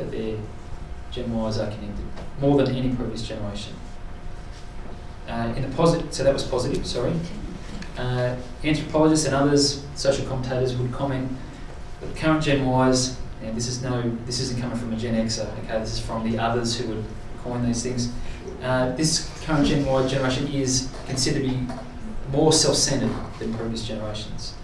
[0.00, 0.36] that their
[1.10, 2.04] Gen Ys are connected
[2.40, 3.74] more than any previous generation.
[5.28, 6.86] Uh, in the positive, so that was positive.
[6.86, 7.12] Sorry.
[7.96, 8.34] Uh,
[8.64, 11.30] anthropologists and others, social commentators would comment
[12.00, 13.16] that current Gen Ys.
[13.42, 15.46] Now, this is no, this isn't coming from a Gen Xer.
[15.64, 17.04] Okay, this is from the others who would
[17.42, 18.12] coin these things.
[18.62, 21.66] Uh, this current Gen Y generation is considered to be
[22.32, 24.54] more self-centered than previous generations.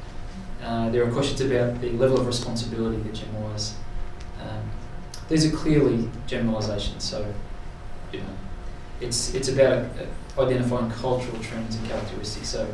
[0.62, 3.75] Uh, there are questions about the level of responsibility that Gen Ys.
[4.40, 4.70] Um,
[5.29, 7.33] these are clearly generalisations, so
[8.12, 8.27] you know,
[9.01, 9.87] it's it's about
[10.39, 12.49] uh, identifying cultural trends and characteristics.
[12.49, 12.67] So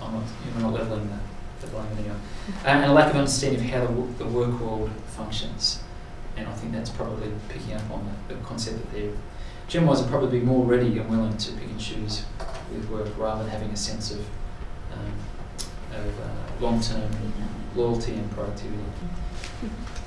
[0.00, 2.20] I'm not, you know, not leveling the, the blame anyone.
[2.64, 5.82] Uh, and a lack of understanding of how the, the work world functions.
[6.36, 9.12] And I think that's probably picking up on the, the concept that they're
[9.68, 12.24] Ys are probably more ready and willing to pick and choose
[12.72, 14.20] with work rather than having a sense of,
[14.92, 15.12] um,
[15.92, 17.10] of uh, long term
[17.74, 18.84] loyalty and productivity.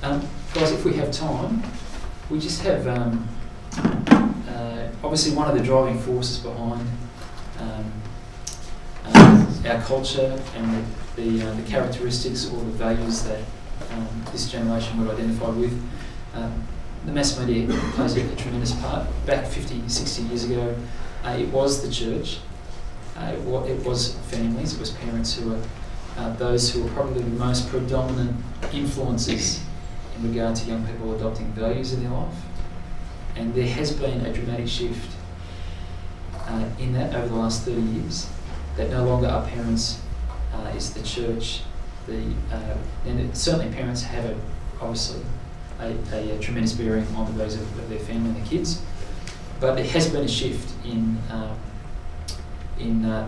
[0.02, 1.62] Um, guys, if we have time,
[2.28, 3.26] we just have um,
[3.78, 6.86] uh, obviously one of the driving forces behind
[7.58, 7.92] um,
[9.06, 13.40] uh, our culture and the, the, uh, the characteristics or the values that
[13.92, 15.72] um, this generation would identify with.
[16.34, 16.62] Um,
[17.06, 19.06] the mass media plays a tremendous part.
[19.24, 20.76] Back 50, 60 years ago,
[21.24, 22.40] uh, it was the church,
[23.16, 25.62] uh, it, it was families, it was parents who were
[26.18, 28.36] uh, those who were probably the most predominant
[28.72, 29.65] influences
[30.16, 32.34] in regard to young people adopting values in their life.
[33.36, 35.14] And there has been a dramatic shift
[36.34, 38.28] uh, in that over the last 30 years,
[38.76, 40.00] that no longer our parents,
[40.54, 41.62] uh, it's the church,
[42.06, 44.36] the, uh, and it, certainly parents have a,
[44.80, 45.20] obviously
[45.80, 48.82] a, a, a tremendous bearing on the values of, of their family and their kids.
[49.60, 51.56] But there has been a shift in um,
[52.78, 53.26] in uh,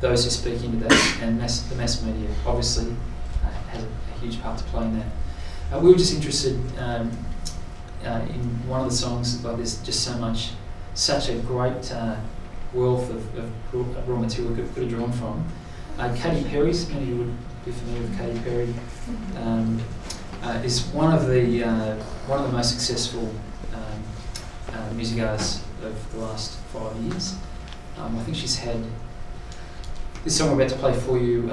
[0.00, 2.94] those who speak into that, and mass, the mass media obviously
[3.44, 5.06] uh, has a, a huge part to play in that.
[5.72, 7.10] Uh, we were just interested um,
[8.04, 9.44] uh, in one of the songs.
[9.44, 10.50] Like there's just so much,
[10.94, 12.16] such a great uh,
[12.72, 15.44] wealth of, of raw- material could, could have drawn from.
[15.98, 18.74] Uh, Katy Perry's, many of you would be familiar with Katy Perry.
[19.36, 19.82] Um,
[20.42, 23.34] uh, is one of the uh, one of the most successful
[23.74, 27.34] um, uh, music artists of the last five years.
[27.98, 28.76] Um, I think she's had
[30.22, 31.50] this song we're about to play for you.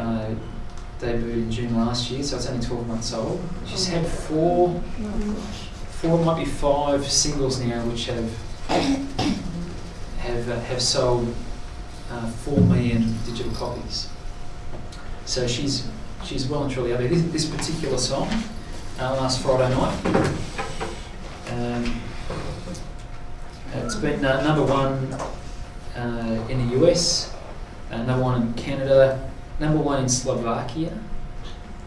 [1.04, 3.44] Debuted in June last year, so it's only 12 months old.
[3.66, 4.82] She's had four,
[5.90, 8.32] four might be five singles now, which have
[10.20, 11.36] have uh, have sold
[12.10, 14.08] uh, four million digital copies.
[15.26, 15.90] So she's
[16.24, 17.10] she's well and truly out there.
[17.10, 18.30] This, this particular song,
[18.98, 20.06] uh, last Friday night.
[21.50, 22.02] Um,
[23.76, 25.14] it's been uh, number one
[25.98, 27.34] uh, in the US,
[27.92, 30.98] uh, number one in Canada, number one in Slovakia,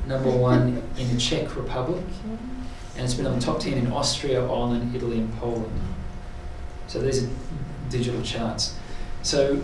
[0.06, 2.04] number one in the Czech Republic,
[2.96, 5.80] and it's been on the top 10 in Austria, Ireland, Italy, and Poland.
[6.86, 7.28] So these are
[7.90, 8.76] digital charts.
[9.22, 9.60] So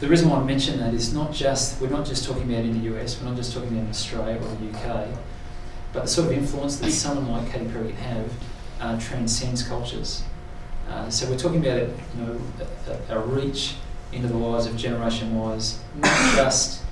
[0.00, 2.82] the reason why I mention that is not just, we're not just talking about in
[2.82, 5.08] the US, we're not just talking about in Australia or the UK,
[5.92, 8.32] but the sort of influence that someone like Katy Perry can have
[8.80, 10.22] uh, transcends cultures.
[10.88, 12.40] Uh, so we're talking about you know
[13.08, 13.74] a, a, reach
[14.12, 16.82] into the lives of Generation Ys, not just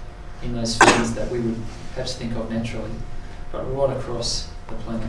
[0.45, 1.57] in those spheres that we would
[1.95, 2.91] perhaps think of naturally,
[3.53, 5.09] but right across the planet.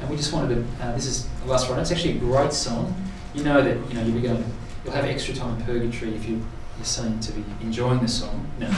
[0.00, 0.84] And we just wanted to.
[0.84, 1.78] Uh, this is the last one.
[1.78, 2.94] It's actually a great song.
[3.34, 4.44] You know that you know you'll be going.
[4.84, 6.44] You'll have extra time in purgatory if you
[6.76, 8.46] you're saying to be enjoying the song.
[8.58, 8.68] No,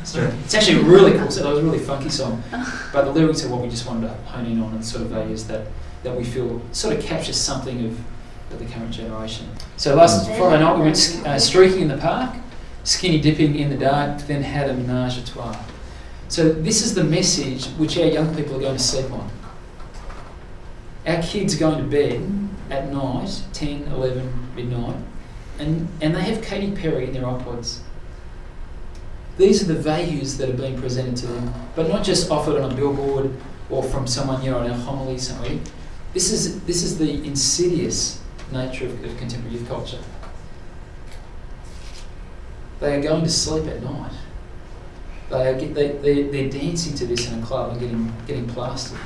[0.00, 1.22] it's actually a really cool.
[1.22, 2.42] It was a really funky song,
[2.92, 5.10] but the lyrics are what we just wanted to hone in on and sort of
[5.10, 5.66] values that
[6.02, 7.98] that we feel sort of captures something of,
[8.52, 9.48] of the current generation.
[9.76, 12.36] So last Friday night we went uh, streaking in the park,
[12.86, 15.56] skinny dipping in the dark, then had a menage a trois.
[16.28, 19.28] So this is the message which our young people are going to sleep on.
[21.06, 22.22] Our kids are going to bed
[22.70, 24.96] at night, 10, 11, midnight,
[25.58, 27.80] and, and they have Katy Perry in their iPods.
[29.36, 32.72] These are the values that are being presented to them, but not just offered on
[32.72, 33.32] a billboard
[33.68, 35.58] or from someone, you know, in a homily somewhere.
[36.14, 38.20] This is, this is the insidious
[38.52, 39.98] nature of, of contemporary youth culture.
[42.80, 44.12] They are going to sleep at night.
[45.30, 48.98] They are they, they, they're dancing to this in a club and getting, getting plastered.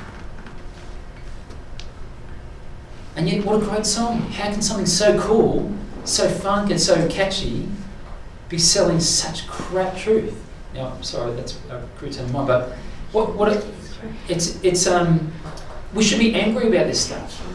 [3.15, 4.21] And yet, what a great song.
[4.21, 5.71] How can something so cool,
[6.05, 7.67] so funk, and so catchy
[8.49, 10.33] be selling such crap truth?
[10.73, 12.69] Now, sorry, that's a crude term of mine, but
[13.11, 13.65] what, what it,
[14.29, 15.31] it's, it's, um,
[15.93, 17.45] we should be angry about this stuff.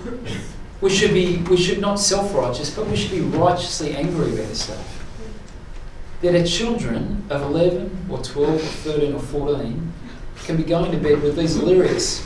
[0.83, 4.65] We should be, we should not self-righteous, but we should be righteously angry about this
[4.65, 5.06] stuff.
[6.27, 9.93] That our children of 11 or 12 or 13 or 14
[10.39, 12.19] can be going to bed with these lyrics.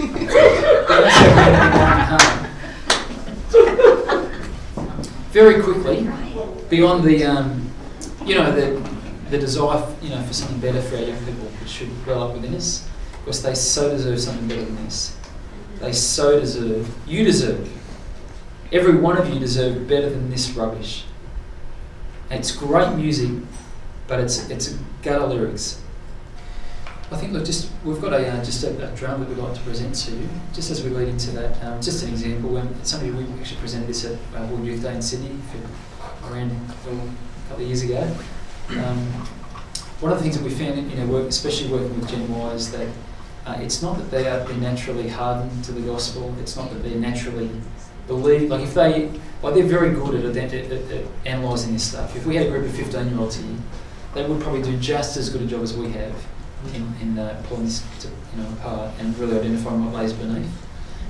[5.33, 6.09] Very quickly,
[6.71, 7.71] beyond the, um,
[8.25, 8.81] you know, the,
[9.29, 12.33] the desire, you know, for something better for our young people, which should well up
[12.33, 12.89] within us,
[13.23, 15.15] because they so deserve something better than this.
[15.79, 17.69] They so deserve, you deserve,
[18.73, 21.05] every one of you deserve better than this rubbish.
[22.31, 23.33] It's great music,
[24.11, 25.81] but it's it's gutter lyrics.
[27.13, 29.55] I think look, just we've got a uh, just a, a, drum that we'd like
[29.55, 31.63] to present to you, just as we lead into that.
[31.65, 32.51] Um, just an example.
[32.51, 35.39] When somebody we actually presented this at uh, World Youth Day in Sydney
[36.25, 36.51] around
[36.85, 38.03] well, a couple of years ago.
[38.71, 38.99] Um,
[40.01, 42.53] one of the things that we found, you know, work, especially working with Gen Y,
[42.53, 42.89] is that
[43.47, 46.35] uh, it's not that they are they're naturally hardened to the gospel.
[46.41, 47.51] It's not that they're naturally
[48.09, 48.51] believe.
[48.51, 49.11] Like if they,
[49.43, 52.17] like they're very good at, at, at, at analysing this stuff.
[52.17, 53.57] If we had a group of fifteen-year-olds here,
[54.15, 56.15] they would probably do just as good a job as we have
[56.75, 60.51] in, in uh, pulling this to, you know, apart and really identifying what lays beneath.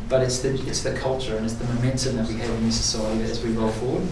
[0.09, 2.77] But it's the, it's the culture and it's the momentum that we have in this
[2.77, 4.07] society as we roll forward.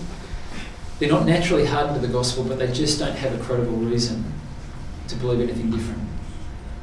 [0.98, 4.24] They're not naturally hardened to the gospel, but they just don't have a credible reason
[5.08, 6.02] to believe anything different.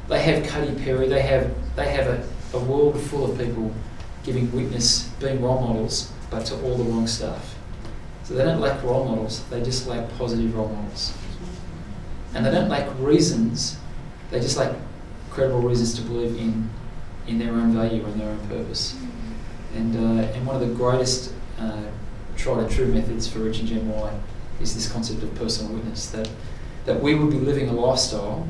[0.08, 3.74] They have Katy Perry, they have, they have a, a world full of people
[4.22, 7.56] giving witness, being role models, but to all the wrong stuff.
[8.22, 11.12] So they don't lack role models, they just lack positive role models.
[12.36, 13.78] And they don't like reasons
[14.30, 14.72] they just like
[15.30, 16.68] credible reasons to believe in,
[17.26, 18.96] in their own value and their own purpose.
[19.74, 21.82] And, uh, and one of the greatest uh,
[22.36, 24.12] tried and true methods for reaching Gen Y
[24.60, 26.28] is this concept of personal witness that,
[26.86, 28.48] that we would be living a lifestyle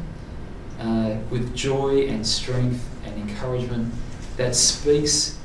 [0.81, 3.93] uh, with joy and strength and encouragement
[4.37, 5.39] that speaks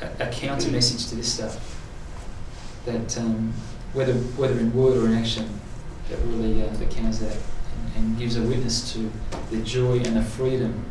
[0.00, 1.82] a, a counter message to this stuff.
[2.86, 3.52] That um,
[3.92, 5.60] whether, whether in word or in action,
[6.08, 7.36] that really uh, that counters that
[7.96, 9.10] and gives a witness to
[9.50, 10.84] the joy and the freedom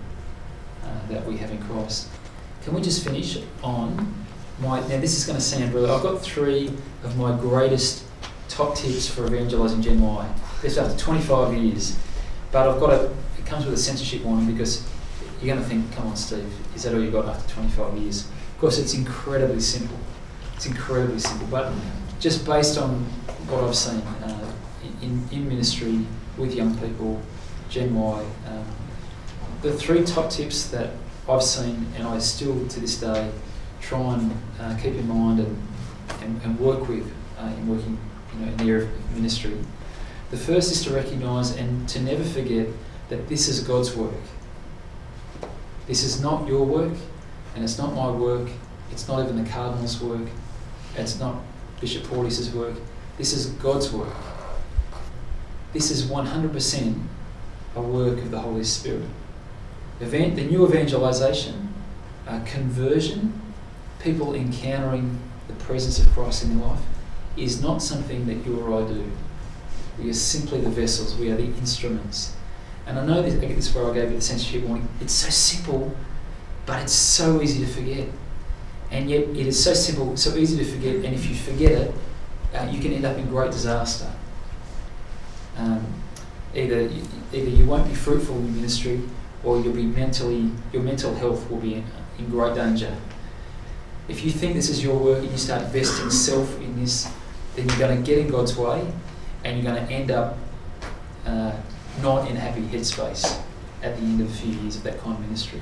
[0.84, 2.10] uh, that we have in Christ.
[2.64, 4.26] Can we just finish on
[4.60, 4.80] my.
[4.82, 5.90] Now, this is going to sound really.
[5.90, 6.68] I've got three
[7.04, 8.06] of my greatest
[8.50, 10.34] top tips for evangelising Gen Y.
[10.62, 11.98] This after 25 years.
[12.52, 13.14] But I've got a.
[13.38, 14.88] It comes with a censorship warning because
[15.42, 18.26] you're going to think, come on, Steve, is that all you got after 25 years?
[18.26, 19.98] Of course, it's incredibly simple.
[20.56, 21.48] It's incredibly simple.
[21.48, 21.72] But
[22.20, 23.04] just based on
[23.50, 24.52] what I've seen uh,
[25.02, 26.08] in, in ministry
[26.38, 27.22] with young people,
[27.70, 28.26] Gen Y.
[28.48, 28.66] Um,
[29.62, 30.92] the three top tips that
[31.28, 33.32] I've seen, and I still to this day
[33.82, 35.68] try and uh, keep in mind and,
[36.22, 37.98] and, and work with uh, in working
[38.34, 39.58] you know, in the area of ministry.
[40.32, 42.68] The first is to recognise and to never forget
[43.10, 44.14] that this is God's work.
[45.88, 46.94] This is not your work,
[47.56, 48.50] and it's not my work.
[48.92, 50.28] It's not even the Cardinal's work.
[50.96, 51.36] It's not
[51.80, 52.76] Bishop Porteous's work.
[53.18, 54.14] This is God's work.
[55.76, 57.02] This is 100%
[57.76, 59.10] a work of the Holy Spirit.
[60.00, 61.74] Event, the new evangelization,
[62.26, 63.42] uh, conversion,
[64.00, 65.20] people encountering
[65.50, 66.80] the presence of Christ in their life,
[67.36, 69.12] is not something that you or I do.
[70.00, 72.38] We are simply the vessels, we are the instruments.
[72.88, 74.88] And I know this, this is where I gave you the censorship warning.
[75.02, 75.94] It's so simple,
[76.66, 78.08] but it's so easy to forget.
[78.92, 81.96] And yet, it is so simple, so easy to forget, and if you forget it,
[82.54, 84.10] uh, you can end up in great disaster
[85.58, 85.86] um,
[86.54, 86.90] either
[87.34, 89.02] either you won't be fruitful in ministry,
[89.44, 91.84] or you'll be mentally your mental health will be in,
[92.18, 92.96] in great danger.
[94.08, 97.12] If you think this is your work and you start investing self in this,
[97.56, 98.86] then you're going to get in God's way,
[99.44, 100.38] and you're going to end up
[101.26, 101.54] uh,
[102.02, 103.42] not in a happy headspace
[103.82, 105.62] at the end of a few years of that kind of ministry.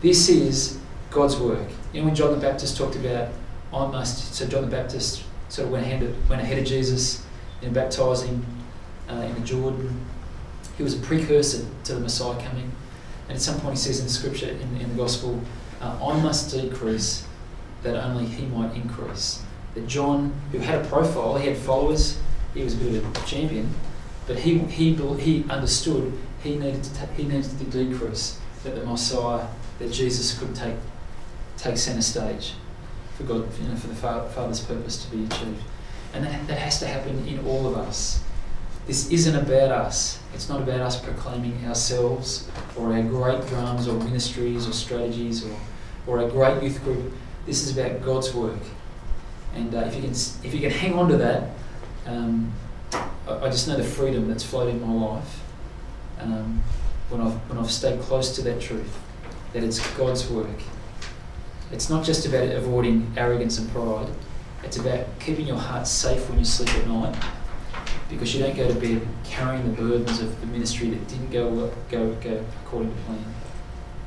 [0.00, 0.78] This is
[1.10, 1.68] God's work.
[1.92, 3.28] You know, when John the Baptist talked about,
[3.72, 7.24] I must, so John the Baptist sort of went ahead went ahead of Jesus
[7.62, 8.44] in baptizing
[9.08, 10.04] uh, in the Jordan.
[10.76, 12.72] He was a precursor to the Messiah coming.
[13.28, 15.40] And at some point he says in the scripture, in, in the gospel,
[15.80, 17.26] uh, I must decrease
[17.82, 19.42] that only he might increase.
[19.74, 22.18] That John, who had a profile, he had followers,
[22.54, 23.74] he was a bit of a champion,
[24.26, 29.46] but he, he, he understood he needed, to he needed to decrease, that the Messiah,
[29.78, 30.76] that Jesus could take,
[31.56, 32.54] take centre stage
[33.16, 35.62] for God, you know, for the Father's purpose to be achieved.
[36.14, 38.22] And that, that has to happen in all of us.
[38.86, 40.18] This isn't about us.
[40.34, 45.56] It's not about us proclaiming ourselves or our great drums or ministries or strategies or,
[46.06, 47.12] or our great youth group.
[47.46, 48.58] This is about God's work.
[49.54, 51.50] And uh, if, you can, if you can hang on to that,
[52.06, 52.52] um,
[52.92, 55.40] I, I, just know the freedom that's flowed in my life
[56.18, 56.62] um,
[57.08, 58.98] when, I've, when I've stayed close to that truth,
[59.52, 60.60] that it's God's work.
[61.70, 64.08] It's not just about avoiding arrogance and pride,
[64.64, 67.14] it's about keeping your heart safe when you sleep at night
[68.12, 71.72] because you don't go to bed carrying the burdens of the ministry that didn't go,
[71.90, 73.24] go, go according to plan,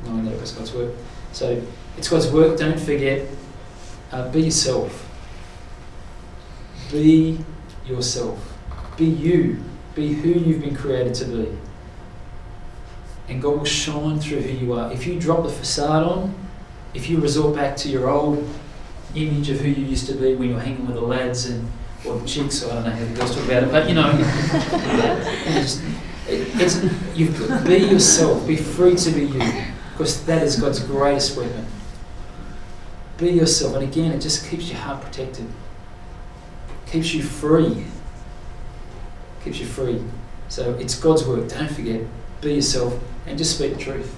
[0.05, 0.93] knowing that it was God's work.
[1.31, 1.61] So
[1.97, 3.27] it's God's work, don't forget,
[4.11, 5.09] uh, be yourself.
[6.91, 7.39] Be
[7.85, 8.53] yourself.
[8.97, 9.63] Be you.
[9.95, 11.57] Be who you've been created to be.
[13.27, 14.91] And God will shine through who you are.
[14.91, 16.35] If you drop the facade on,
[16.93, 18.47] if you resort back to your old
[19.15, 21.69] image of who you used to be when you were hanging with the lads and
[22.05, 24.11] or the chicks, I don't know how the girls talk about it, but you know,
[25.47, 25.81] it's,
[26.27, 26.83] it's
[27.17, 27.29] you
[27.65, 31.65] be yourself, be free to be you, because that is God's greatest weapon.
[33.17, 35.47] Be yourself, and again, it just keeps your heart protected,
[36.85, 37.85] keeps you free,
[39.43, 40.03] keeps you free.
[40.47, 41.47] So it's God's work.
[41.47, 42.01] Don't forget,
[42.41, 44.15] be yourself, and just speak the truth.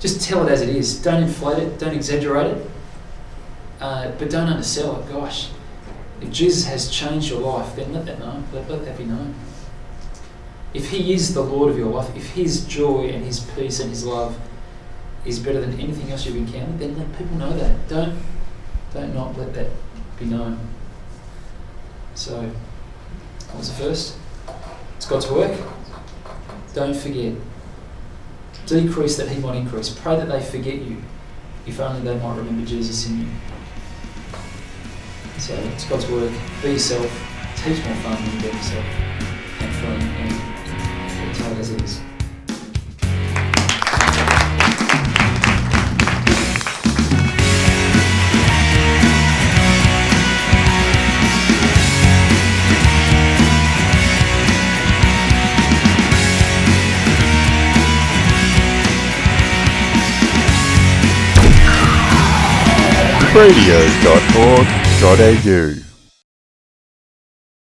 [0.00, 1.02] Just tell it as it is.
[1.02, 1.78] Don't inflate it.
[1.78, 2.70] Don't exaggerate it.
[3.80, 5.08] Uh, but don't undersell it.
[5.08, 5.50] Gosh,
[6.20, 8.42] if Jesus has changed your life, then let that know.
[8.52, 9.34] Let, let that be known.
[10.74, 13.90] If He is the Lord of your life, if His joy and His peace and
[13.90, 14.38] His love
[15.24, 17.88] is better than anything else you've encountered, then let people know that.
[17.88, 18.18] Don't,
[18.92, 19.70] don't not let that
[20.18, 20.58] be known.
[22.14, 22.50] So,
[23.46, 24.16] that was the first?
[24.96, 25.58] It's God's work.
[26.74, 27.34] Don't forget.
[28.66, 29.88] Decrease that He might increase.
[29.88, 31.02] Pray that they forget you,
[31.66, 33.28] if only they might remember Jesus in you.
[35.38, 36.32] So it's God's work.
[36.62, 37.06] Be yourself.
[37.56, 38.84] Teach more fun than be yourself.
[38.84, 42.00] Have fun and tell it as it is.
[65.00, 65.87] radio.org.au